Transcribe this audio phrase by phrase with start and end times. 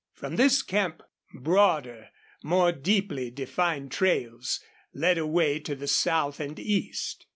[0.15, 2.09] From this camp broader,
[2.41, 4.59] more deeply defined trails
[4.95, 7.27] led away to the south and east.